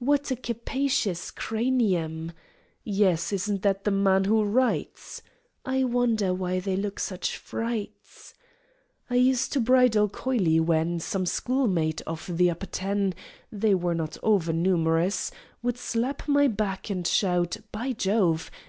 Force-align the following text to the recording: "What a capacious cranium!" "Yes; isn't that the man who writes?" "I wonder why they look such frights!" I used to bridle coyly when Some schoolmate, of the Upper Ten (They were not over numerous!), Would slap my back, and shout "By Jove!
"What 0.00 0.32
a 0.32 0.34
capacious 0.34 1.30
cranium!" 1.30 2.32
"Yes; 2.82 3.32
isn't 3.32 3.62
that 3.62 3.84
the 3.84 3.92
man 3.92 4.24
who 4.24 4.42
writes?" 4.42 5.22
"I 5.64 5.84
wonder 5.84 6.34
why 6.34 6.58
they 6.58 6.74
look 6.76 6.98
such 6.98 7.36
frights!" 7.36 8.34
I 9.08 9.14
used 9.14 9.52
to 9.52 9.60
bridle 9.60 10.08
coyly 10.08 10.58
when 10.58 10.98
Some 10.98 11.24
schoolmate, 11.24 12.00
of 12.00 12.28
the 12.36 12.50
Upper 12.50 12.66
Ten 12.66 13.14
(They 13.52 13.76
were 13.76 13.94
not 13.94 14.18
over 14.24 14.52
numerous!), 14.52 15.30
Would 15.62 15.78
slap 15.78 16.26
my 16.26 16.48
back, 16.48 16.90
and 16.90 17.06
shout 17.06 17.58
"By 17.70 17.92
Jove! 17.92 18.50